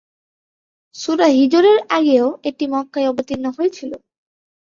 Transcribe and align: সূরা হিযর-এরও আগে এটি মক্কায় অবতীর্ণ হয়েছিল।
সূরা 0.95 1.27
হিযর-এরও 1.31 1.83
আগে 1.97 2.15
এটি 2.49 2.65
মক্কায় 2.73 3.09
অবতীর্ণ 3.09 3.45
হয়েছিল। 3.57 3.91